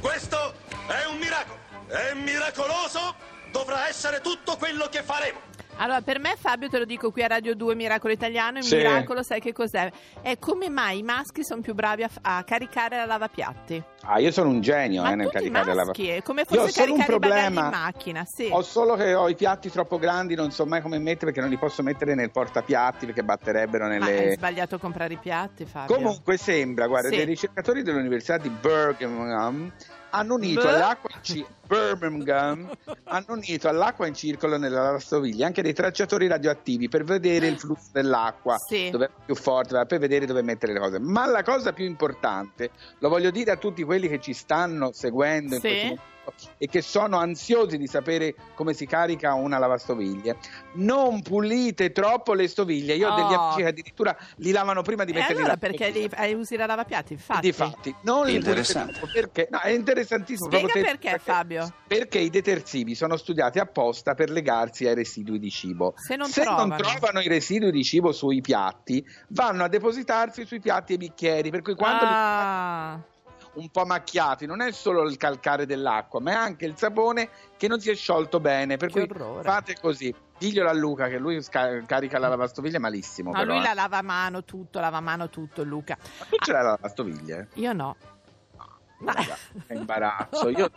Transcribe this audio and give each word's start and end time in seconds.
Questo 0.00 0.54
è 0.86 1.06
un 1.10 1.18
miracolo. 1.18 1.58
È 1.86 2.14
miracoloso. 2.14 3.14
Dovrà 3.50 3.88
essere 3.88 4.20
tutto 4.20 4.56
quello 4.56 4.86
che 4.90 5.02
faremo. 5.02 5.38
Allora, 5.76 6.00
per 6.02 6.18
me, 6.18 6.34
Fabio, 6.36 6.68
te 6.68 6.78
lo 6.78 6.84
dico 6.84 7.10
qui 7.10 7.22
a 7.22 7.26
Radio 7.26 7.54
2, 7.54 7.74
Miracolo 7.74 8.12
Italiano, 8.12 8.58
il 8.58 8.64
Sì. 8.64 8.76
miracolo 8.76 9.22
sai 9.22 9.40
che 9.40 9.52
cos'è? 9.52 9.90
È 10.22 10.38
come 10.38 10.68
mai 10.68 10.98
i 10.98 11.02
maschi 11.02 11.44
sono 11.44 11.60
più 11.60 11.74
bravi 11.74 12.04
a, 12.04 12.08
f- 12.08 12.18
a 12.22 12.42
caricare 12.44 12.96
la 12.96 13.06
lavapiatti. 13.06 13.82
Ah, 14.06 14.18
io 14.18 14.30
sono 14.30 14.50
un 14.50 14.60
genio 14.60 15.04
eh, 15.04 15.14
nel 15.14 15.30
caricare 15.30 15.72
la 15.74 15.84
maschi, 15.84 16.08
è 16.08 16.22
come 16.22 16.44
Io 16.48 16.60
ho 16.60 16.64
fosse 16.66 16.82
solo 16.82 16.94
un 16.94 17.04
problema. 17.04 17.64
in 17.64 17.70
macchina, 17.70 18.24
sì. 18.24 18.48
Ho 18.52 18.62
solo 18.62 18.96
che 18.96 19.14
ho 19.14 19.28
i 19.28 19.34
piatti 19.34 19.70
troppo 19.70 19.98
grandi, 19.98 20.34
non 20.34 20.50
so 20.50 20.66
mai 20.66 20.82
come 20.82 20.98
mettere 20.98 21.26
perché 21.26 21.40
non 21.40 21.48
li 21.48 21.56
posso 21.56 21.82
mettere 21.82 22.14
nel 22.14 22.30
portapiatti 22.30 23.06
perché 23.06 23.22
batterebbero 23.24 23.86
Ma 23.86 23.94
hai 23.94 23.98
nelle... 24.00 24.32
sbagliato 24.32 24.74
a 24.74 24.78
comprare 24.78 25.14
i 25.14 25.18
piatti, 25.18 25.64
Fabio. 25.64 25.94
Comunque 25.94 26.36
sembra, 26.36 26.86
guarda, 26.86 27.08
Sì. 27.08 27.16
dei 27.16 27.24
ricercatori 27.24 27.82
dell'Università 27.82 28.36
di 28.38 28.50
Birmingham 28.50 29.72
hanno 30.10 30.34
unito 30.34 30.62
Beh. 30.62 30.68
all'acqua 30.68 31.10
in 31.12 31.22
ci- 31.22 31.46
Birmingham 31.66 32.70
hanno 33.04 33.24
unito 33.28 33.68
all'acqua 33.68 34.06
in 34.06 34.14
circolo 34.14 34.56
nella 34.58 34.82
lavastoviglie 34.82 35.44
anche 35.44 35.62
dei 35.62 35.72
tracciatori 35.72 36.26
radioattivi 36.28 36.88
per 36.88 37.04
vedere 37.04 37.46
il 37.48 37.58
flusso 37.58 37.88
dell'acqua, 37.92 38.58
Sì. 38.58 38.90
dove 38.90 39.06
è 39.06 39.10
più 39.24 39.34
forte, 39.34 39.84
per 39.86 39.98
vedere 39.98 40.26
dove 40.26 40.42
mettere 40.42 40.72
le 40.72 40.78
cose. 40.78 40.98
Ma 40.98 41.26
la 41.26 41.42
cosa 41.42 41.72
più 41.72 41.84
importante, 41.84 42.70
lo 42.98 43.08
voglio 43.08 43.30
dire 43.30 43.50
a 43.52 43.56
tutti 43.56 43.82
quelli 43.82 43.93
che 44.08 44.20
ci 44.20 44.32
stanno 44.32 44.92
seguendo 44.92 45.54
in 45.56 45.60
Sì. 45.60 45.68
questo 45.68 45.84
momento 45.86 46.12
e 46.56 46.68
che 46.68 46.80
sono 46.80 47.18
ansiosi 47.18 47.76
di 47.76 47.86
sapere 47.86 48.34
come 48.54 48.72
si 48.72 48.86
carica 48.86 49.34
una 49.34 49.58
lavastoviglie, 49.58 50.38
non 50.76 51.20
pulite 51.20 51.92
troppo 51.92 52.32
le 52.32 52.48
stoviglie. 52.48 52.94
Io 52.94 53.10
ho 53.10 53.14
degli 53.14 53.34
Oh. 53.34 53.40
amici 53.42 53.60
che 53.60 53.66
addirittura 53.68 54.16
li 54.36 54.50
lavano 54.50 54.80
prima 54.80 55.04
di 55.04 55.12
E 55.12 55.16
metterli 55.16 55.40
allora 55.42 55.58
perché 55.58 55.90
li, 55.90 56.08
eh, 56.16 56.32
usi 56.32 56.56
la 56.56 56.64
lavapiatti, 56.64 57.12
infatti? 57.12 57.40
Difatti, 57.42 57.94
non 58.04 58.24
li 58.24 58.36
pulite 58.36 58.48
Interessante. 58.48 58.92
troppo, 58.92 59.12
perché 59.12 59.48
no, 59.50 59.60
è 59.60 59.68
interessantissimo. 59.68 60.48
Spiega 60.48 60.72
te- 60.72 60.80
perché, 60.80 61.18
Fabio. 61.18 61.74
Perché 61.86 62.18
i 62.20 62.30
detersivi 62.30 62.94
sono 62.94 63.18
studiati 63.18 63.58
apposta 63.58 64.14
per 64.14 64.30
legarsi 64.30 64.86
ai 64.86 64.94
residui 64.94 65.38
di 65.38 65.50
cibo. 65.50 65.92
Se 65.96 66.16
non 66.16 66.30
non 66.34 66.44
trovano. 66.44 66.76
trovano 66.76 67.20
i 67.20 67.28
residui 67.28 67.70
di 67.70 67.84
cibo 67.84 68.12
sui 68.12 68.40
piatti, 68.40 69.04
vanno 69.28 69.62
a 69.64 69.68
depositarsi 69.68 70.46
sui 70.46 70.60
piatti 70.60 70.92
e 70.92 70.94
i 70.94 70.98
bicchieri. 70.98 71.50
Per 71.50 71.60
cui 71.60 71.74
quando 71.74 72.04
li 72.06 72.10
Ah, 72.10 72.98
un 73.54 73.68
po' 73.70 73.84
macchiati, 73.84 74.46
non 74.46 74.60
è 74.60 74.72
solo 74.72 75.02
il 75.02 75.16
calcare 75.16 75.66
dell'acqua, 75.66 76.20
ma 76.20 76.32
è 76.32 76.34
anche 76.34 76.64
il 76.66 76.76
sapone 76.76 77.28
che 77.56 77.68
non 77.68 77.80
si 77.80 77.90
è 77.90 77.94
sciolto 77.94 78.40
bene. 78.40 78.76
Per 78.76 78.90
Che 78.90 79.06
cui 79.06 79.16
orrore. 79.16 79.42
fate 79.42 79.76
così. 79.80 80.14
Diglielo 80.36 80.68
a 80.68 80.72
Luca 80.72 81.08
che 81.08 81.18
lui 81.18 81.40
sca- 81.42 81.80
carica 81.86 82.18
la 82.18 82.28
lavastoviglie 82.28 82.78
malissimo. 82.78 83.30
ma 83.30 83.38
però, 83.40 83.52
lui 83.54 83.62
eh. 83.62 83.66
la 83.66 83.74
lava 83.74 83.98
a 83.98 84.02
mano 84.02 84.44
tutto, 84.44 84.80
lava 84.80 84.96
a 84.96 85.00
mano 85.00 85.28
tutto, 85.30 85.62
Luca. 85.62 85.96
Ma 86.18 86.24
tu 86.28 86.36
ce 86.38 86.52
l'hai 86.52 86.62
la 86.62 86.70
lavastoviglie? 86.70 87.48
Io 87.54 87.72
no. 87.72 87.96
Che 89.66 89.72
imbarazzo. 89.74 90.48
Io 90.48 90.70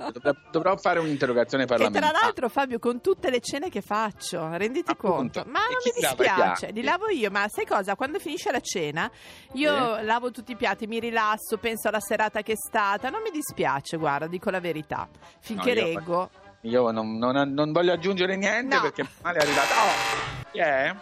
dovrò, 0.52 0.76
fare 0.78 1.00
un'interrogazione 1.00 1.64
E 1.64 1.68
tra 1.68 1.76
parlamentare. 1.78 2.18
l'altro, 2.22 2.50
Fabio, 2.50 2.80
con 2.80 3.02
tutte 3.02 3.30
le 3.30 3.40
cene 3.40 3.70
che 3.70 3.82
faccio, 3.82 4.56
renditi 4.58 4.92
Appunto. 4.92 5.16
conto. 5.42 5.44
Ma 5.48 5.60
E 5.68 5.72
non 5.74 5.82
mi 5.84 5.92
dispiace, 6.02 6.72
li 6.72 6.84
lavo 6.84 7.10
io. 7.10 7.30
Ma 7.32 7.48
sai 7.48 7.66
cosa? 7.66 7.96
Quando 7.96 8.20
finisce 8.20 8.52
la 8.52 8.60
cena, 8.62 9.10
io 9.54 9.98
Sì. 9.98 10.04
lavo 10.06 10.32
tutti 10.32 10.52
i 10.52 10.56
piatti, 10.56 10.88
mi 10.88 11.00
rilasso, 11.00 11.58
penso 11.58 11.88
alla 11.88 12.00
serata 12.00 12.42
che 12.42 12.54
è 12.54 12.56
stata. 12.58 13.10
Non 13.10 13.22
mi 13.24 13.32
dispiace, 13.32 13.98
guarda, 13.98 14.28
dico 14.28 14.50
la 14.50 14.60
verità. 14.60 15.08
Finché 15.40 15.74
No, 15.74 15.80
io- 15.80 15.86
reggo. 15.86 16.30
Io 16.62 16.92
non, 16.92 17.18
non- 17.18 17.54
non 17.54 17.72
voglio 17.72 17.94
aggiungere 17.94 18.36
niente 18.36 18.76
No. 18.76 18.82
perché 18.82 19.06
male 19.22 19.38
è 19.38 19.42
arrivato. 19.44 19.74
Oh, 19.74 20.46
chi 20.52 20.60
è? 20.60 20.94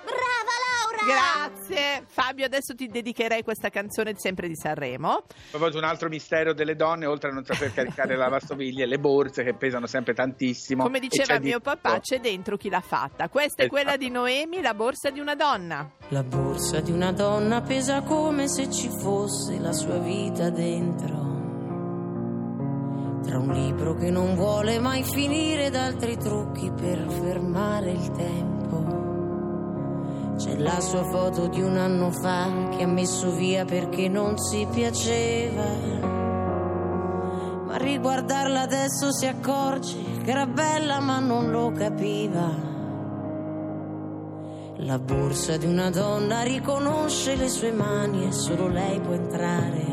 Grazie. 1.06 2.04
Fabio, 2.08 2.46
adesso 2.46 2.74
ti 2.76 2.88
dedicherei 2.88 3.44
questa 3.44 3.70
canzone 3.70 4.14
sempre 4.18 4.48
di 4.48 4.56
Sanremo. 4.56 5.24
Proprio 5.52 5.78
un 5.78 5.84
altro 5.86 6.10
mistero 6.10 6.54
delle 6.54 6.76
donne, 6.76 7.06
oltre 7.06 7.30
a 7.30 7.34
non 7.34 7.44
saper 7.46 7.74
caricare 7.74 8.16
la 8.16 8.24
lavastoviglie, 8.26 8.86
le 8.86 8.98
borse 9.00 9.44
che 9.44 9.54
pesano 9.54 9.88
sempre 9.88 10.14
tantissimo. 10.14 10.84
Come 10.84 11.00
diceva 11.00 11.40
mio 11.40 11.60
papà, 11.60 12.00
c'è 12.00 12.20
dentro 12.20 12.58
chi 12.58 12.70
l'ha 12.70 12.82
fatta. 12.82 13.30
Questa 13.30 13.62
è 13.64 13.66
Esatto. 13.66 13.70
quella 13.70 13.98
di 13.98 14.10
Noemi, 14.10 14.62
la 14.62 14.74
borsa 14.74 15.10
di 15.10 15.20
una 15.20 15.36
donna. 15.36 15.90
La 16.10 16.24
borsa 16.24 16.80
di 16.82 16.92
una 16.92 17.12
donna 17.12 17.62
pesa 17.62 18.02
come 18.02 18.48
se 18.48 18.70
ci 18.72 18.90
fosse 18.90 19.60
la 19.60 19.74
sua 19.74 19.98
vita 19.98 20.50
dentro. 20.50 21.24
Tra 23.24 23.40
un 23.40 23.52
libro 23.54 23.96
che 23.96 24.12
non 24.12 24.36
vuole 24.36 24.80
mai 24.80 25.04
finire 25.04 25.66
ed 25.66 25.76
altri 25.76 26.16
trucchi 26.18 26.72
per 26.72 27.06
fermare 27.10 27.92
il 27.92 28.12
tempo. 28.12 28.55
C'è 30.46 30.58
la 30.58 30.80
sua 30.80 31.04
foto 31.04 31.48
di 31.48 31.60
un 31.60 31.76
anno 31.76 32.12
fa 32.12 32.70
che 32.70 32.84
ha 32.84 32.88
messo 32.88 33.32
via 33.32 33.66
perché 33.66 34.08
non 34.08 34.38
si 34.38 34.68
piaceva. 34.72 35.66
Ma 37.66 37.76
riguardarla 37.78 38.62
adesso 38.62 39.12
si 39.12 39.26
accorge 39.26 39.98
che 40.24 40.30
era 40.30 40.46
bella 40.46 41.00
ma 41.00 41.18
non 41.18 41.50
lo 41.50 41.72
capiva. 41.72 42.48
La 44.78 45.00
borsa 45.00 45.58
di 45.58 45.66
una 45.66 45.90
donna 45.90 46.44
riconosce 46.44 47.36
le 47.36 47.50
sue 47.50 47.72
mani 47.72 48.28
e 48.28 48.32
solo 48.32 48.68
lei 48.68 49.00
può 49.00 49.14
entrare. 49.14 49.84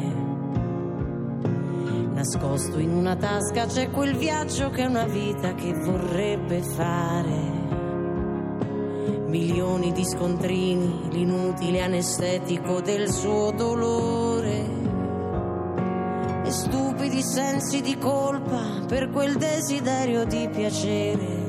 Nascosto 2.12 2.78
in 2.78 2.90
una 2.90 3.16
tasca 3.16 3.64
c'è 3.64 3.90
quel 3.90 4.16
viaggio 4.16 4.68
che 4.68 4.82
è 4.82 4.86
una 4.86 5.06
vita 5.06 5.54
che 5.54 5.72
vorrebbe 5.72 6.60
fare. 6.60 7.61
Milioni 9.32 9.92
di 9.92 10.04
scontrini, 10.04 11.08
l'inutile 11.10 11.80
anestetico 11.80 12.82
del 12.82 13.10
suo 13.10 13.50
dolore. 13.50 14.62
E 16.44 16.50
stupidi 16.50 17.22
sensi 17.22 17.80
di 17.80 17.96
colpa 17.96 18.84
per 18.86 19.08
quel 19.08 19.38
desiderio 19.38 20.26
di 20.26 20.50
piacere. 20.52 21.40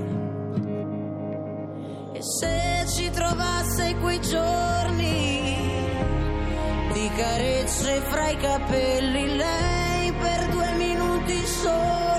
E 2.13 2.21
se 2.21 2.85
ci 2.87 3.09
trovasse 3.09 3.97
quei 3.97 4.21
giorni 4.21 5.41
di 6.93 7.09
carezze 7.17 7.99
fra 7.99 8.29
i 8.29 8.37
capelli, 8.37 9.35
lei 9.35 10.13
per 10.13 10.47
due 10.51 10.71
minuti 10.77 11.35
soli 11.45 12.12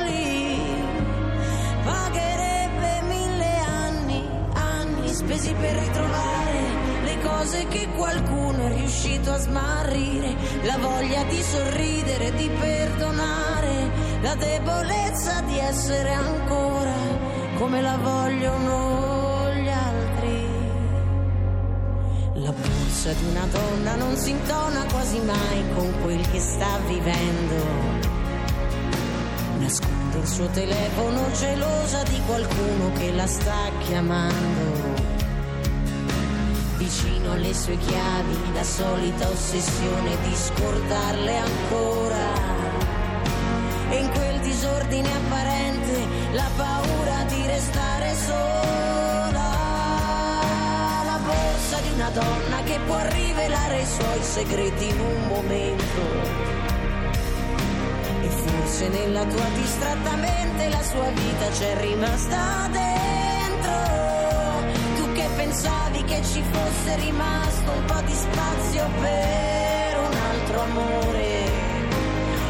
spesi 5.35 5.53
per 5.55 5.75
ritrovare 5.75 7.03
le 7.03 7.19
cose 7.21 7.67
che 7.67 7.89
qualcuno 7.97 8.67
è 8.67 8.75
riuscito 8.75 9.33
a 9.33 9.39
smarrire, 9.39 10.35
la 10.63 10.79
voglia 10.79 11.25
di 11.25 11.43
sorridere, 11.43 12.33
di 12.35 12.49
perdonare, 12.49 13.91
la 14.23 14.35
debolezza 14.37 15.41
di 15.43 15.59
essere 15.59 16.13
ancora 16.13 16.93
come 17.57 17.81
la 17.81 17.97
vogliono 17.97 19.53
gli 19.55 19.69
altri. 19.69 20.47
La 22.35 22.53
borsa 22.53 23.13
di 23.13 23.25
una 23.31 23.47
donna 23.51 23.97
non 23.97 24.17
si 24.17 24.31
intona 24.31 24.85
quasi 24.91 25.19
mai 25.21 25.65
con 25.75 25.93
quel 26.03 26.31
che 26.31 26.41
sta 26.41 26.79
vivendo. 26.87 27.55
Nasconde 29.59 30.19
il 30.19 30.27
suo 30.29 30.47
telefono 30.49 31.31
gelosa 31.33 32.03
di 32.05 32.21
qualcuno 32.25 32.93
che 32.93 33.13
la 33.13 33.27
sta 33.27 33.71
chiamando. 33.81 35.24
Vicino 36.85 37.33
alle 37.33 37.55
sue 37.55 37.79
chiavi 37.79 38.53
la 38.53 38.63
solita 38.63 39.27
ossessione 39.31 40.19
di 40.23 40.35
scordarle 40.35 41.39
ancora. 41.39 42.27
E 43.89 43.97
in 43.97 44.11
quel 44.11 44.39
disordine 44.41 45.09
apparente 45.11 46.07
la 46.33 46.51
paura 46.55 47.25
di 47.27 47.47
restare 47.47 48.15
sola. 48.27 49.49
La 51.07 51.19
borsa 51.25 51.81
di 51.81 51.93
una 51.95 52.11
donna 52.11 52.63
che 52.65 52.79
può 52.85 53.01
rivelare 53.01 53.81
i 53.81 53.87
suoi 53.87 54.23
segreti 54.23 54.89
in 54.89 55.01
un 55.01 55.27
momento. 55.27 56.03
E 58.21 58.29
forse 58.29 58.89
nella 58.89 59.25
tua 59.25 59.49
distratta 59.55 60.17
mente 60.17 60.69
la 60.69 60.83
sua 60.83 61.09
vita 61.09 61.49
c'è 61.49 61.81
rimasta 61.81 62.69
dentro. 62.71 64.14
Pensavi 65.55 66.03
che 66.03 66.21
ci 66.25 66.43
fosse 66.51 66.97
rimasto 66.97 67.71
un 67.71 67.85
po' 67.85 68.01
di 68.05 68.13
spazio 68.13 68.89
per 69.01 69.99
un 70.01 70.17
altro 70.33 70.61
amore. 70.63 71.45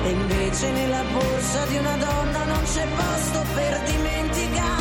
E 0.05 0.11
invece 0.11 0.71
nella 0.71 1.03
borsa 1.13 1.67
di 1.67 1.77
una 1.77 1.97
donna 1.99 2.45
non 2.45 2.63
c'è 2.65 2.87
posto 2.97 3.45
per 3.53 3.83
dimenticare. 3.83 4.74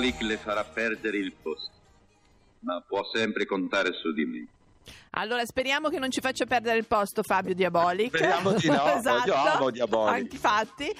Diabolic 0.00 0.22
le 0.22 0.38
farà 0.38 0.64
perdere 0.64 1.18
il 1.18 1.34
posto, 1.42 1.76
ma 2.60 2.80
può 2.80 3.04
sempre 3.12 3.44
contare 3.44 3.92
su 3.92 4.12
di 4.14 4.24
me. 4.24 4.59
Allora 5.14 5.44
speriamo 5.44 5.88
che 5.88 5.98
non 5.98 6.10
ci 6.10 6.20
faccia 6.20 6.44
perdere 6.44 6.78
il 6.78 6.86
posto 6.86 7.22
Fabio 7.22 7.54
Diabolic. 7.54 8.16
Speriamo 8.16 8.52
di 8.52 8.68
no, 8.68 8.86
esatto. 8.96 9.28
io 9.28 9.34
amo 9.34 9.70
Diabolic. 9.70 10.32
Infatti, 10.32 10.94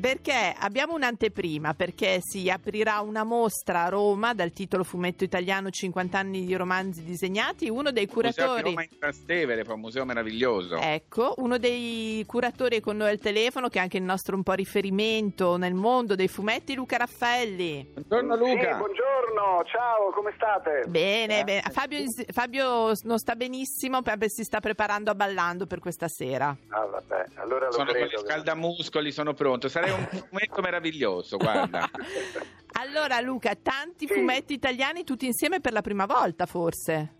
perché 0.00 0.54
abbiamo 0.58 0.94
un'anteprima, 0.94 1.74
perché 1.74 2.18
si 2.20 2.48
aprirà 2.50 3.00
una 3.00 3.24
mostra 3.24 3.84
a 3.84 3.88
Roma 3.88 4.34
dal 4.34 4.52
titolo 4.52 4.84
Fumetto 4.84 5.24
Italiano 5.24 5.70
50 5.70 6.18
anni 6.18 6.44
di 6.44 6.54
romanzi 6.54 7.02
disegnati. 7.02 7.68
Uno 7.68 7.90
dei 7.90 8.06
Museo 8.06 8.22
di 8.22 8.32
curatori... 8.32 8.62
Roma 8.62 8.82
in 8.82 8.98
Trastevere, 8.98 9.64
fa 9.64 9.74
un 9.74 9.80
museo 9.80 10.04
meraviglioso. 10.04 10.76
Ecco, 10.76 11.34
uno 11.38 11.58
dei 11.58 12.22
curatori 12.26 12.76
è 12.76 12.80
con 12.80 12.96
noi 12.96 13.10
al 13.10 13.18
telefono, 13.18 13.68
che 13.68 13.78
è 13.78 13.82
anche 13.82 13.96
il 13.96 14.04
nostro 14.04 14.36
un 14.36 14.42
po' 14.42 14.52
riferimento 14.52 15.56
nel 15.56 15.74
mondo 15.74 16.14
dei 16.14 16.28
fumetti, 16.28 16.74
Luca 16.74 16.96
Raffaelli. 16.98 17.92
Buongiorno 18.06 18.36
Luca. 18.36 18.72
Sì, 18.72 18.78
buongiorno, 18.78 19.64
ciao, 19.66 20.10
come 20.14 20.32
state? 20.36 20.84
Bene, 20.88 21.40
Eh. 21.40 21.44
bene. 21.44 21.62
Fabio, 21.70 21.98
Fabio 22.30 22.92
non 23.02 23.18
sta 23.18 23.27
benissimo, 23.34 24.02
perché 24.02 24.28
si 24.28 24.42
sta 24.44 24.60
preparando 24.60 25.10
a 25.10 25.14
ballando 25.14 25.66
per 25.66 25.78
questa 25.80 26.08
sera. 26.08 26.56
Ah, 26.68 26.84
vabbè, 26.86 27.24
allora 27.36 27.66
lo 27.66 27.72
Sono 27.72 27.90
credo. 27.92 28.18
scaldamuscoli, 28.18 29.10
sono 29.12 29.32
pronto. 29.34 29.68
Sarei 29.68 29.90
un 29.92 30.06
fumetto 30.06 30.60
meraviglioso, 30.60 31.36
guarda. 31.36 31.88
allora 32.80 33.20
Luca, 33.20 33.54
tanti 33.54 34.06
Sì. 34.06 34.14
fumetti 34.14 34.52
italiani 34.52 35.04
tutti 35.04 35.26
insieme 35.26 35.60
per 35.60 35.72
la 35.72 35.80
prima 35.82 36.06
volta 36.06 36.46
forse. 36.46 37.14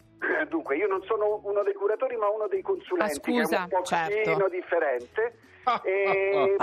Dunque, 0.48 0.76
io 0.76 0.86
non 0.88 1.02
sono 1.04 1.40
uno 1.44 1.62
dei 1.62 1.74
curatori, 1.74 2.16
ma 2.16 2.28
uno 2.28 2.48
dei 2.48 2.62
consulenti, 2.62 3.12
Ah, 3.12 3.14
scusa, 3.14 3.66
che 3.66 3.74
è 3.74 3.76
un 3.76 3.82
pochino 3.82 3.84
certo. 3.84 4.48
differente. 4.48 5.38
E- 5.84 6.56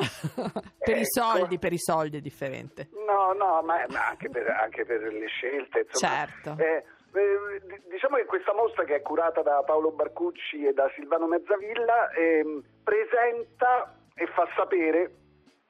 per 0.80 0.98
i 0.98 1.02
ecco. 1.02 1.06
soldi, 1.22 1.60
per 1.60 1.72
i 1.74 1.78
soldi 1.78 2.18
è 2.18 2.22
differente. 2.22 2.90
No, 3.06 3.34
no, 3.34 3.62
ma, 3.62 3.86
ma 3.90 4.08
anche, 4.08 4.30
per, 4.30 4.48
anche 4.50 4.84
per 4.84 5.02
le 5.14 5.28
scelte, 5.28 5.86
insomma. 5.88 6.12
Certo. 6.26 6.56
Eh, 6.58 6.84
eh, 7.16 7.82
diciamo 7.90 8.18
che 8.18 8.26
questa 8.26 8.54
mostra 8.54 8.84
che 8.84 8.96
è 8.96 9.02
curata 9.02 9.42
da 9.42 9.64
Paolo 9.64 9.92
Barcucci 9.92 10.66
e 10.66 10.74
da 10.74 10.90
Silvano 10.96 11.28
Mezzavilla 11.28 12.12
ehm, 12.12 12.64
presenta 12.84 13.96
e 14.14 14.28
fa 14.28 14.48
sapere 14.56 15.12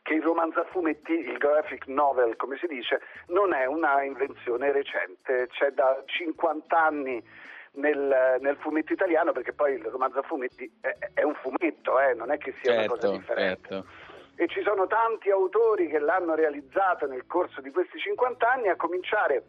che 0.02 0.14
il 0.14 0.22
romanzo 0.22 0.60
a 0.60 0.66
fumetti, 0.66 1.14
il 1.14 1.38
graphic 1.38 1.88
novel 1.88 2.36
come 2.36 2.58
si 2.58 2.68
dice, 2.68 3.02
non 3.28 3.54
è 3.54 3.66
una 3.66 4.04
invenzione 4.04 4.72
recente, 4.72 5.48
c'è 5.48 5.72
da 5.72 6.04
50 6.06 6.78
anni 6.78 7.24
nel, 7.74 8.38
nel 8.40 8.56
fumetto 8.58 8.94
italiano 8.94 9.32
perché 9.32 9.54
poi 9.54 9.74
il 9.74 9.86
romanzo 9.86 10.20
a 10.20 10.22
fumetti 10.22 10.72
è, 10.80 10.96
è 11.14 11.24
un 11.24 11.34
fumetto, 11.36 12.00
eh, 12.00 12.14
non 12.14 12.32
è 12.32 12.38
che 12.38 12.54
sia 12.62 12.74
una 12.74 12.86
cosa 12.88 13.08
certo, 13.08 13.18
differente 13.18 13.68
certo. 13.68 13.88
e 14.36 14.48
ci 14.48 14.62
sono 14.62 14.86
tanti 14.86 15.32
autori 15.32 15.88
che 15.88 15.98
l'hanno 16.00 16.36
realizzato 16.36 17.08
nel 17.08 17.26
corso 17.26 17.62
di 17.62 17.72
questi 17.72 17.98
50 17.98 18.48
anni, 18.48 18.68
a 18.68 18.76
cominciare 18.76 19.44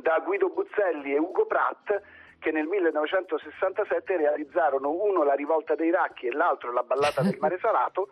da 0.00 0.20
Guido 0.24 0.48
Buzzelli 0.50 1.14
e 1.14 1.18
Ugo 1.18 1.46
Pratt, 1.46 2.00
che 2.38 2.50
nel 2.50 2.66
1967 2.66 4.16
realizzarono 4.16 4.90
uno 4.90 5.22
La 5.22 5.34
rivolta 5.34 5.74
dei 5.74 5.90
racchi 5.90 6.26
e 6.26 6.32
l'altro 6.32 6.72
La 6.72 6.82
ballata 6.82 7.22
del 7.22 7.36
mare 7.38 7.58
salato, 7.58 8.08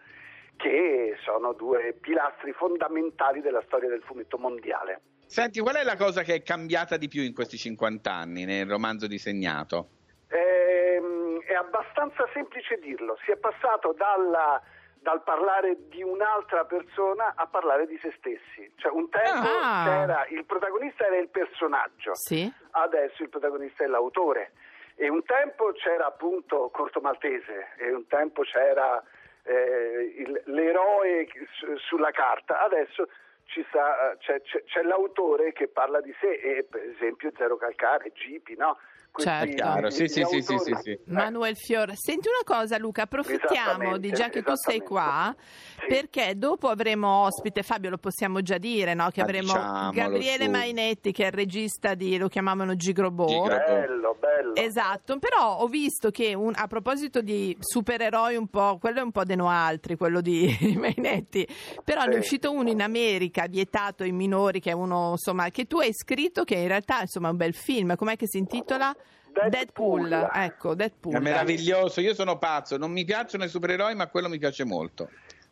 che 0.57 1.17
sono 1.25 1.53
due 1.53 1.97
pilastri 2.01 2.53
fondamentali 2.53 3.41
della 3.41 3.63
storia 3.67 3.89
del 3.89 4.03
fumetto 4.03 4.39
mondiale. 4.39 5.01
Senti, 5.27 5.61
qual 5.61 5.77
è 5.77 5.83
la 5.83 5.97
cosa 5.97 6.23
che 6.23 6.35
è 6.35 6.43
cambiata 6.43 6.97
di 6.97 7.09
più 7.09 7.23
in 7.23 7.35
questi 7.35 7.57
50 7.57 8.13
anni 8.13 8.45
nel 8.45 8.69
romanzo 8.69 9.07
disegnato? 9.07 9.89
Ehm, 10.29 11.41
è 11.43 11.55
abbastanza 11.55 12.29
semplice 12.33 12.79
dirlo, 12.79 13.17
si 13.25 13.31
è 13.31 13.37
passato 13.37 13.95
dalla- 13.97 14.63
dal 15.03 15.23
parlare 15.25 15.89
di 15.89 16.03
un'altra 16.03 16.65
persona 16.65 17.33
a 17.35 17.47
parlare 17.49 17.87
di 17.87 17.99
se 17.99 18.13
stessi. 18.19 18.73
Cioè 18.77 18.93
un 18.93 19.09
tempo 19.11 19.49
Ah. 19.61 19.83
c'era, 19.85 20.27
il 20.29 20.45
protagonista 20.45 21.05
era 21.05 21.17
il 21.19 21.29
personaggio, 21.29 22.15
Sì. 22.15 22.51
adesso 22.71 23.23
il 23.23 23.29
protagonista 23.29 23.83
è 23.83 23.89
l'autore. 23.89 24.53
E 24.95 25.09
un 25.09 25.25
tempo 25.25 25.73
c'era 25.73 26.07
appunto 26.07 26.71
Corto 26.71 27.01
Maltese, 27.01 27.73
e 27.79 27.93
un 27.93 28.07
tempo 28.07 28.43
c'era 28.43 29.03
eh, 29.45 30.15
il- 30.19 30.41
l'eroe 30.45 31.27
su- 31.55 31.77
sulla 31.79 32.13
carta, 32.13 32.61
adesso 32.61 33.09
ci 33.47 33.65
sta, 33.71 34.13
eh, 34.13 34.17
c'è, 34.19 34.41
c'è- 34.43 34.63
c'è 34.63 34.83
l'autore 34.83 35.53
che 35.53 35.67
parla 35.67 36.01
di 36.01 36.15
sé, 36.21 36.31
e 36.35 36.63
per 36.71 36.81
esempio 36.85 37.33
Zero 37.37 37.57
Calcare, 37.57 38.13
Gipi, 38.13 38.55
no? 38.55 38.79
Certo. 39.15 39.55
Chiaro, 39.55 39.91
sì, 39.91 40.09
sì, 40.09 40.25
sì, 40.25 40.41
sì, 40.41 40.57
sì, 40.59 40.75
sì. 40.83 40.91
Eh, 40.91 41.01
Manuel 41.07 41.55
Fiore, 41.57 41.95
senti 41.97 42.29
una 42.29 42.43
cosa 42.45 42.79
Luca, 42.79 43.03
approfittiamo 43.03 43.99
di 43.99 44.11
già 44.11 44.31
che 44.31 44.43
tu 44.43 44.55
sei 44.55 44.81
qua 44.81 45.35
Sì. 45.79 45.87
perché 45.87 46.33
dopo 46.37 46.69
avremo 46.69 47.25
ospite, 47.25 47.63
Fabio 47.63 47.91
lo 47.91 47.99
possiamo 47.99 48.41
già 48.41 48.57
dire, 48.57 48.95
no? 48.95 49.11
che 49.11 49.21
Ma 49.21 49.27
avremo 49.27 49.53
diciamolo, 49.53 49.91
Gabriele 49.93 50.45
su. 50.45 50.51
Mainetti 50.51 51.13
che 51.13 51.25
è 51.25 51.27
il 51.27 51.33
regista 51.33 51.95
di, 51.95 52.17
lo 52.17 52.29
chiamavano 52.29 52.75
Gigrobò. 52.75 53.27
Bello, 53.43 54.17
bello. 54.19 54.55
Esatto, 54.55 55.19
però 55.19 55.57
ho 55.59 55.67
visto 55.67 56.11
che 56.11 56.33
un- 56.35 56.55
a 56.57 56.67
proposito 56.67 57.21
di 57.21 57.55
supereroi 57.61 58.37
un 58.37 58.49
po', 58.49 58.79
quello 58.79 59.01
è 59.01 59.03
un 59.03 59.11
po' 59.13 59.25
de 59.25 59.35
no 59.35 59.49
altri, 59.51 59.97
quello 59.97 60.21
di 60.23 60.47
Mainetti, 60.79 61.47
però 61.85 62.05
ne 62.05 62.11
è 62.11 62.13
Sì. 62.15 62.19
uscito 62.19 62.51
uno 62.53 62.71
in 62.71 62.81
America 62.81 63.47
vietato 63.47 64.05
ai 64.05 64.13
minori 64.13 64.61
che 64.61 64.71
è 64.71 64.75
uno, 64.75 65.11
insomma, 65.13 65.51
che 65.51 65.67
tu 65.67 65.79
hai 65.79 65.93
scritto 65.93 66.45
che 66.45 66.55
in 66.55 66.69
realtà 66.69 67.01
insomma 67.03 67.29
è 67.29 67.31
un 67.33 67.37
bel 67.37 67.55
film, 67.55 67.95
com'è 67.97 68.17
che 68.17 68.27
si 68.27 68.39
intitola? 68.39 68.95
Deadpool. 69.49 70.29
ecco, 70.33 70.75
Deadpool. 70.75 71.15
È 71.15 71.19
meraviglioso, 71.21 72.01
io 72.01 72.15
sono 72.15 72.39
pazzo, 72.39 72.77
non 72.77 72.91
mi 72.93 73.05
piacciono 73.05 73.45
i 73.45 73.49
supereroi, 73.49 73.95
ma 73.95 74.09
quello 74.09 74.29
mi 74.29 74.39
piace 74.39 74.65
molto. 74.65 75.09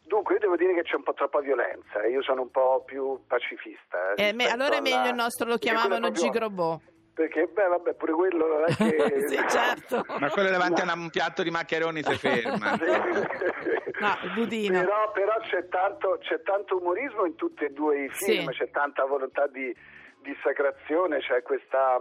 Dunque, 0.06 0.35
io 0.35 0.41
devo 0.41 0.56
dire 0.56 0.75
che 0.75 0.82
c'è 0.82 0.97
un 0.97 1.05
po' 1.05 1.15
troppa 1.15 1.41
violenza, 1.41 2.05
io 2.06 2.21
sono 2.23 2.43
un 2.43 2.50
po' 2.50 2.82
più 2.85 3.21
pacifista. 3.27 4.15
Eh, 4.17 4.32
me- 4.32 4.44
rispetto 4.44 4.53
allora 4.55 4.77
è 4.77 4.81
meglio 4.81 4.97
alla- 4.99 5.09
il 5.09 5.15
nostro, 5.15 5.49
lo 5.49 5.56
chiamavano 5.56 6.11
Gigrobò. 6.11 6.81
Perché, 7.15 7.47
beh, 7.53 7.67
vabbè, 7.67 7.94
pure 7.94 8.12
quello 8.12 8.47
non 8.47 8.65
è 8.67 8.75
che... 8.75 9.27
sì, 9.29 9.37
certo. 9.49 10.05
Ma 10.19 10.31
quello 10.31 10.49
davanti 10.49 10.81
a 10.81 10.93
un 10.94 11.11
piatto 11.11 11.43
di 11.43 11.50
maccheroni 11.50 12.03
si 12.03 12.15
ferma. 12.17 12.76
No. 14.00 14.17
Però, 14.49 15.12
però 15.12 15.33
c'è, 15.43 15.69
tanto, 15.69 16.17
c'è 16.23 16.41
tanto 16.41 16.79
umorismo 16.79 17.26
in 17.26 17.35
tutti 17.35 17.65
e 17.65 17.69
due 17.71 18.05
i 18.05 18.09
film, 18.09 18.49
Sì. 18.50 18.56
c'è 18.56 18.71
tanta 18.71 19.05
volontà 19.05 19.47
di 19.47 19.75
dissacrazione, 20.23 21.19
c'è 21.19 21.43
questa... 21.43 21.99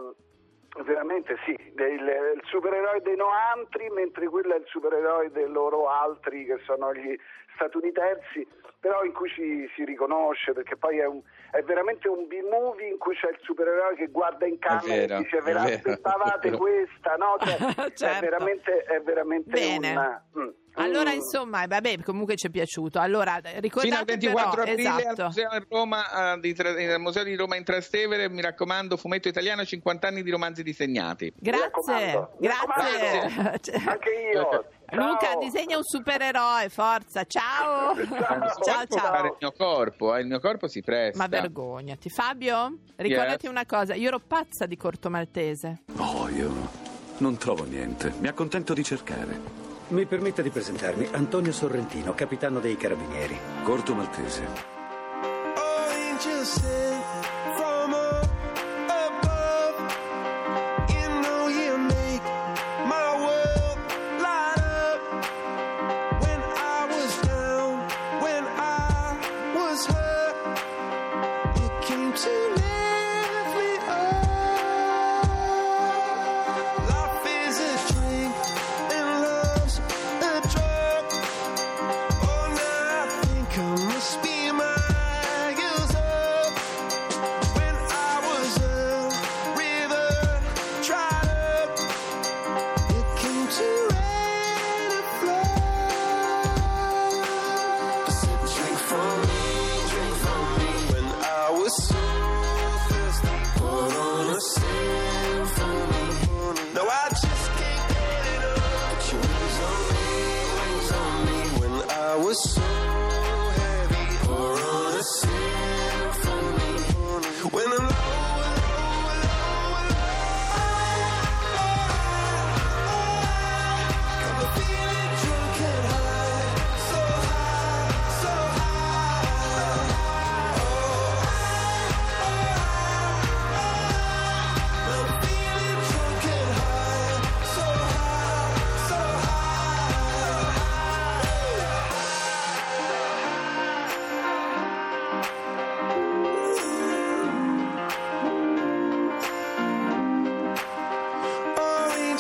Veramente 0.84 1.36
sì, 1.46 1.58
del- 1.74 2.34
il 2.36 2.42
supereroe 2.46 3.02
dei 3.02 3.16
noantri, 3.16 3.90
mentre 3.90 4.28
quello 4.28 4.54
è 4.54 4.58
il 4.58 4.66
supereroe 4.68 5.32
dei 5.32 5.48
loro 5.50 5.90
altri 5.90 6.46
che 6.46 6.60
sono 6.66 6.94
gli 6.94 7.18
statunitensi, 7.56 8.48
però 8.80 9.04
in 9.04 9.12
cui 9.12 9.30
ci 9.30 9.70
si 9.76 9.84
riconosce 9.84 10.54
perché 10.54 10.78
poi 10.78 11.00
è, 11.00 11.06
un- 11.06 11.22
è 11.52 11.62
veramente 11.64 12.08
un 12.08 12.28
B-movie 12.28 12.88
in 12.88 12.98
cui 12.98 13.16
c'è 13.16 13.30
il 13.30 13.40
supereroe 13.42 13.96
che 13.96 14.08
guarda 14.08 14.46
in 14.46 14.60
camera 14.60 14.84
vero, 14.96 15.16
e 15.16 15.18
dice 15.24 15.42
ve 15.42 15.50
è 15.50 15.54
la 15.54 15.64
vero, 15.64 15.76
aspettavate 15.76 16.48
è 16.48 16.52
vero." 16.52 16.58
questa, 16.58 17.16
no? 17.16 17.36
Cioè, 17.40 17.58
Certo. 17.96 18.06
è 18.06 18.20
veramente, 18.30 18.84
è 18.84 19.02
veramente 19.02 19.50
Bene. 19.50 20.22
un... 20.36 20.44
mm, 20.44 20.48
Allora, 20.84 21.10
un- 21.12 21.16
insomma, 21.18 21.66
vabbè, 21.68 22.00
comunque 22.04 22.36
ci 22.36 22.48
è 22.48 22.50
piaciuto. 22.50 23.00
Allora, 23.00 23.40
Fino 23.44 23.56
al 23.56 23.62
ricordate 23.62 24.06
24 24.18 24.50
però, 24.50 24.62
aprile 24.72 24.82
esatto. 24.82 25.22
al, 25.22 25.28
museo 25.28 25.50
in 25.54 25.66
Roma, 25.70 26.34
eh, 26.34 26.40
di 26.40 26.56
al 26.60 27.00
Museo 27.00 27.24
di 27.24 27.36
Roma 27.36 27.56
in 27.56 27.64
Trastevere, 27.64 28.30
mi 28.30 28.42
raccomando, 28.42 28.98
fumetto 28.98 29.28
italiano 29.28 29.66
50 29.66 30.08
anni 30.08 30.24
di 30.24 30.30
romanzi 30.32 30.64
disegnati. 30.64 31.26
Mi 31.26 31.52
Grazie, 31.52 32.28
mi 32.40 32.48
grazie. 32.48 33.60
Cioè, 33.62 33.82
Anche 33.88 34.10
io. 34.34 34.66
Luca 34.92 35.20
Ciao. 35.34 35.40
disegna 35.40 35.78
un 35.78 35.84
supereroe, 35.84 36.68
forza, 36.70 37.24
ciao. 37.26 37.96
Ciao. 37.96 38.50
ciao, 38.64 38.86
fare 38.88 39.28
il 39.28 39.36
ciao. 39.38 39.38
mio 39.40 39.52
corpo, 39.56 40.16
eh, 40.16 40.22
il 40.22 40.28
mio 40.28 40.40
corpo 40.40 40.68
si 40.68 40.82
presta. 40.82 41.18
Ma 41.22 41.28
vergognati. 41.28 42.10
Fabio, 42.10 42.80
ricordati 42.96 43.46
Yes. 43.46 43.52
una 43.52 43.66
cosa, 43.68 43.94
io 43.94 44.08
ero 44.08 44.20
pazza 44.20 44.66
di 44.66 44.76
Corto 44.78 45.10
Maltese. 45.12 45.84
Oh, 45.98 46.28
io 46.30 46.52
non 47.18 47.38
trovo 47.38 47.66
niente. 47.66 48.14
Mi 48.20 48.28
accontento 48.30 48.74
di 48.74 48.84
cercare. 48.84 49.59
Mi 49.90 50.06
permetta 50.06 50.44
di 50.44 50.52
presentarmi, 50.52 51.08
Antonio 51.14 51.52
Sorrentino, 51.52 52.14
capitano 52.14 52.60
dei 52.60 52.78
Carabinieri. 52.78 53.36
Corto 53.64 53.96
maltese. 53.96 54.46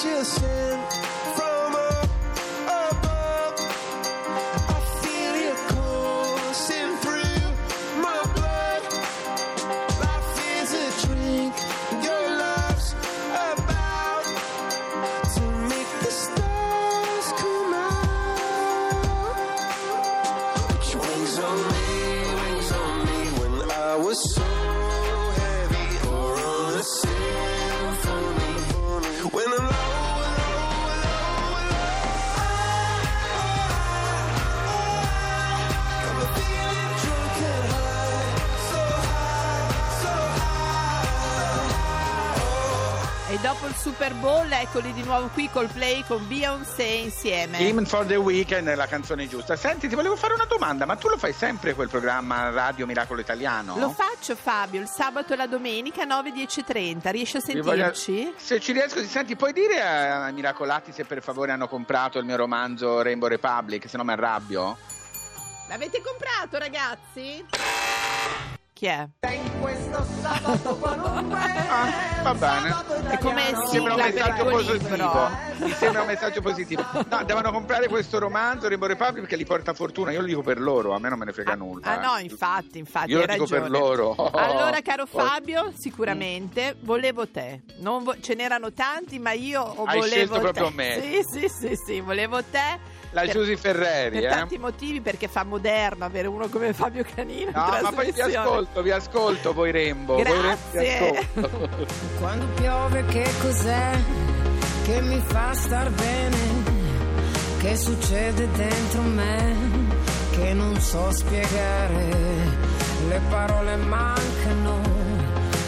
just 0.01 0.39
said 0.39 0.68
Super 43.99 44.13
Bowl, 44.13 44.49
eccoli 44.49 44.93
di 44.93 45.03
nuovo 45.03 45.27
qui 45.27 45.49
col 45.49 45.67
play 45.67 46.05
con 46.07 46.25
Beyoncé 46.25 46.83
insieme. 46.83 47.57
Hymn 47.57 47.83
for 47.83 48.05
the 48.05 48.15
Weekend 48.15 48.69
è 48.69 48.75
la 48.75 48.87
canzone 48.87 49.27
giusta. 49.27 49.57
Senti, 49.57 49.89
ti 49.89 49.95
volevo 49.95 50.15
fare 50.15 50.35
una 50.35 50.45
domanda, 50.45 50.85
ma 50.85 50.95
tu 50.95 51.09
lo 51.09 51.17
fai 51.17 51.33
sempre 51.33 51.73
quel 51.73 51.89
programma 51.89 52.49
Radio 52.49 52.85
Miracolo 52.85 53.19
Italiano? 53.19 53.77
Lo 53.77 53.89
faccio 53.89 54.37
Fabio 54.37 54.79
il 54.79 54.87
sabato 54.87 55.33
e 55.33 55.35
la 55.35 55.47
domenica 55.47 56.05
9, 56.05 56.31
10 56.31 56.61
e 56.61 56.63
30. 56.63 57.09
Riesci 57.09 57.35
a 57.35 57.41
Vi 57.43 57.59
voglio- 57.59 57.93
sentirci? 57.93 58.33
Se 58.37 58.61
ci 58.61 58.71
riesco, 58.71 59.01
ti 59.01 59.07
senti, 59.09 59.35
puoi 59.35 59.51
dire 59.51 59.81
ai 59.81 60.31
Miracolati 60.31 60.93
se 60.93 61.03
per 61.03 61.21
favore 61.21 61.51
hanno 61.51 61.67
comprato 61.67 62.19
il 62.19 62.25
mio 62.25 62.37
romanzo 62.37 63.01
Rainbow 63.01 63.27
Republic, 63.27 63.89
se 63.89 63.97
no 63.97 64.05
mi 64.05 64.13
arrabbio? 64.13 64.77
L'avete 65.67 66.01
comprato 66.01 66.57
ragazzi? 66.57 67.45
Chi 68.79 68.85
è? 68.85 69.05
Ah, 71.71 72.23
va 72.23 72.33
bene. 72.33 72.75
È 73.09 73.17
come 73.19 73.51
Mi 73.51 73.67
sembra 73.67 73.93
un 73.95 74.01
messaggio 74.01 74.45
positivo. 74.45 75.29
Mi 75.57 75.71
sembra 75.73 76.01
un 76.01 76.07
messaggio 76.07 76.41
positivo. 76.41 76.83
No, 77.09 77.23
devono 77.25 77.51
comprare 77.51 77.87
questo 77.87 78.19
romanzo 78.19 78.67
Rainbow 78.67 78.87
Republic 78.87 79.19
perché 79.21 79.37
gli 79.37 79.45
porta 79.45 79.73
fortuna. 79.73 80.11
Io 80.11 80.21
lo 80.21 80.25
dico 80.25 80.41
per 80.41 80.59
loro, 80.61 80.93
a 80.93 80.99
me 80.99 81.09
non 81.09 81.19
me 81.19 81.25
ne 81.25 81.33
frega 81.33 81.55
nulla. 81.55 81.85
Ah 81.85 81.95
eh. 81.95 82.05
no, 82.05 82.17
infatti, 82.19 82.77
infatti, 82.79 83.11
Io 83.11 83.19
hai 83.19 83.27
lo 83.27 83.33
dico 83.33 83.43
ragione. 83.55 83.61
per 83.61 83.69
loro. 83.71 84.15
Allora, 84.33 84.81
caro 84.81 85.05
Poi- 85.05 85.25
Fabio, 85.25 85.71
sicuramente 85.77 86.75
volevo 86.81 87.27
te. 87.27 87.61
Non 87.79 88.03
vo- 88.03 88.19
ce 88.19 88.33
n'erano 88.33 88.71
tanti, 88.73 89.19
ma 89.19 89.31
io 89.33 89.61
Hai 89.83 89.99
volevo 89.99 90.05
scelto 90.05 90.33
te. 90.35 90.39
proprio 90.39 90.71
me. 90.73 90.99
Sì, 91.01 91.21
sì, 91.29 91.47
sì, 91.49 91.75
sì, 91.75 91.99
volevo 91.99 92.41
te. 92.43 92.79
La 93.11 93.21
per- 93.21 93.31
Giusy 93.31 93.55
Ferreri, 93.55 94.19
Per 94.19 94.25
eh? 94.25 94.29
tanti 94.29 94.57
motivi, 94.57 95.01
perché 95.01 95.27
fa 95.27 95.43
moderno 95.43 96.05
avere 96.05 96.27
uno 96.27 96.47
come 96.47 96.73
Fabio 96.73 97.03
Canino. 97.15 97.49
in 97.49 97.51
No, 97.55 97.79
ma 97.81 97.91
poi 97.91 98.11
vi 98.11 98.21
ascolto, 98.21 98.81
vi 98.83 98.91
ascolto, 98.91 99.53
voi 99.53 99.71
Rembo. 99.71 100.21
Rembo, 100.21 100.41
Grazie. 100.41 101.17
ascolto. 101.33 101.77
Quando 102.19 102.45
piove 102.55 103.05
che 103.05 103.27
cos'è 103.41 103.97
che 104.83 105.01
mi 105.01 105.19
fa 105.25 105.53
star 105.53 105.89
bene? 105.89 106.37
Che 107.59 107.75
succede 107.75 108.47
dentro 108.51 109.01
me 109.01 109.55
che 110.31 110.53
non 110.53 110.79
so 110.79 111.11
spiegare? 111.11 112.07
Le 113.07 113.21
parole 113.29 113.75
mancano, 113.75 114.81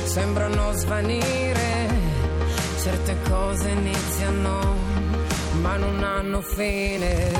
sembrano 0.03 0.71
svanire, 0.73 1.89
certe 2.81 3.17
cose 3.27 3.69
iniziano 3.69 4.90
ma 5.61 5.77
non 5.77 6.03
hanno 6.03 6.41
fine. 6.41 7.31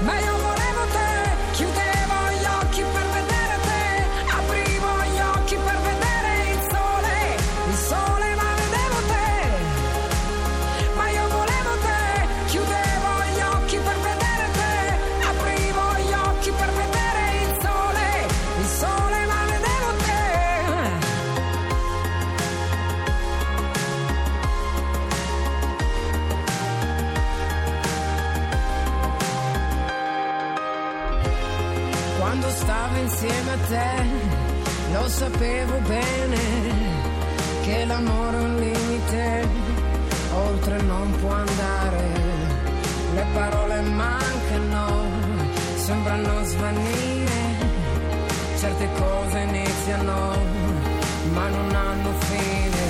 Ma 0.00 0.18
io 0.20 0.37
sembrano 45.88 46.44
svanire, 46.44 47.40
certe 48.58 48.88
cose 48.98 49.38
iniziano, 49.38 50.36
ma 51.32 51.48
non 51.48 51.74
hanno 51.74 52.12
fine. 52.26 52.86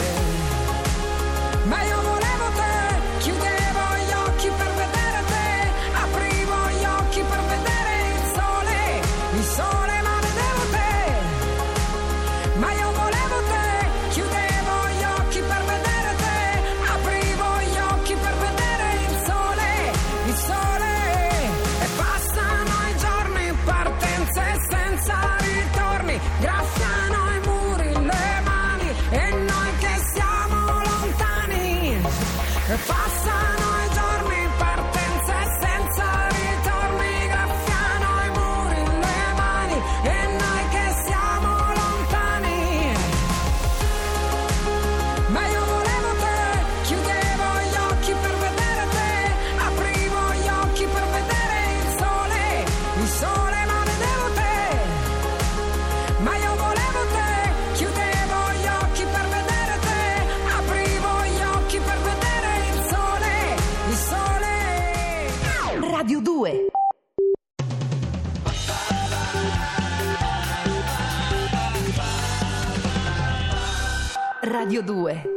Ma 1.68 1.80
io 1.84 1.96
volevo 2.02 2.17
Radio 74.88 75.04
2 75.22 75.27